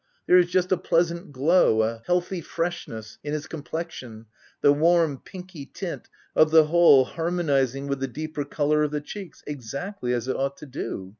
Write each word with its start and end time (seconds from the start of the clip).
There 0.25 0.39
is 0.39 0.49
just 0.49 0.71
a 0.71 0.77
pleasant 0.77 1.31
glow— 1.31 1.81
a 1.83 2.01
healthy 2.07 2.41
freshness 2.41 3.19
in 3.23 3.33
his 3.33 3.45
complexion, 3.45 4.25
the 4.61 4.73
warm, 4.73 5.19
pinky 5.19 5.67
tint 5.71 6.09
of 6.35 6.49
the 6.49 6.65
whole 6.65 7.05
harmonizing 7.05 7.85
with 7.87 7.99
the 7.99 8.07
deeper 8.07 8.43
colour 8.43 8.81
of 8.81 8.89
the 8.89 8.99
cheeks, 9.01 9.43
exactly 9.45 10.11
as 10.11 10.27
it 10.27 10.35
ought 10.35 10.57
to 10.57 10.65
do. 10.65 11.09